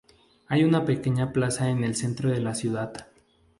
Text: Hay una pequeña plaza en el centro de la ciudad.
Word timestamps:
Hay 0.47 0.63
una 0.63 0.83
pequeña 0.83 1.31
plaza 1.31 1.69
en 1.69 1.83
el 1.83 1.95
centro 1.95 2.31
de 2.31 2.41
la 2.41 2.55
ciudad. 2.55 3.05